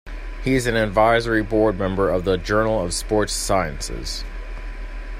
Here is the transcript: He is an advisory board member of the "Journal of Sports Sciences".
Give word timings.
He 0.43 0.55
is 0.55 0.65
an 0.65 0.75
advisory 0.75 1.43
board 1.43 1.77
member 1.77 2.09
of 2.09 2.25
the 2.25 2.35
"Journal 2.35 2.83
of 2.83 2.91
Sports 2.91 3.33
Sciences". 3.33 4.23